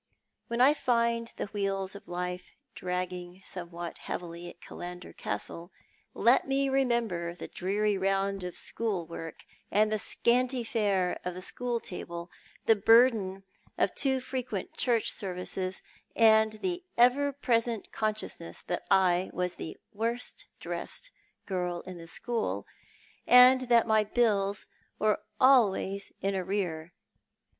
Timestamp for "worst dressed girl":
19.93-21.81